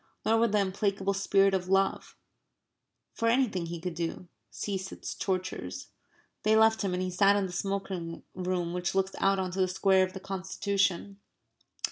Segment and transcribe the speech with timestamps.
[0.25, 2.15] Nor would the implacable spirit of love,
[3.13, 5.89] for anything he could do, cease its tortures.
[6.41, 9.59] They left him and he sat in the smoking room, which looks out on to
[9.61, 11.19] the Square of the Constitution.